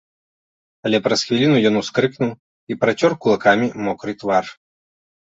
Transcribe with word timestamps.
Але 0.87 0.97
праз 1.07 1.19
хвіліну 1.27 1.57
ён 1.69 1.75
ускрыкнуў 1.81 2.31
і 2.75 2.77
працёр 2.83 3.11
кулакамі 3.25 3.67
мокры 3.89 4.15
твар. 4.23 4.45